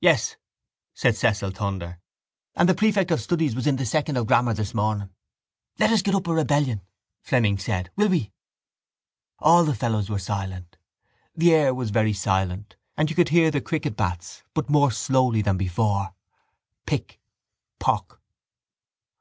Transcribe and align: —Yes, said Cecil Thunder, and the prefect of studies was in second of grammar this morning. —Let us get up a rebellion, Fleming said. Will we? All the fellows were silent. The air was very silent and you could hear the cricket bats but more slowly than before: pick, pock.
—Yes, 0.00 0.36
said 0.94 1.16
Cecil 1.16 1.50
Thunder, 1.50 1.98
and 2.54 2.68
the 2.68 2.72
prefect 2.76 3.10
of 3.10 3.20
studies 3.20 3.56
was 3.56 3.66
in 3.66 3.84
second 3.84 4.16
of 4.16 4.28
grammar 4.28 4.54
this 4.54 4.72
morning. 4.74 5.10
—Let 5.80 5.90
us 5.90 6.02
get 6.02 6.14
up 6.14 6.28
a 6.28 6.32
rebellion, 6.32 6.82
Fleming 7.20 7.58
said. 7.58 7.90
Will 7.96 8.06
we? 8.10 8.30
All 9.40 9.64
the 9.64 9.74
fellows 9.74 10.08
were 10.08 10.20
silent. 10.20 10.76
The 11.34 11.52
air 11.52 11.74
was 11.74 11.90
very 11.90 12.12
silent 12.12 12.76
and 12.96 13.10
you 13.10 13.16
could 13.16 13.30
hear 13.30 13.50
the 13.50 13.60
cricket 13.60 13.96
bats 13.96 14.44
but 14.54 14.70
more 14.70 14.92
slowly 14.92 15.42
than 15.42 15.56
before: 15.56 16.14
pick, 16.86 17.18
pock. 17.80 18.22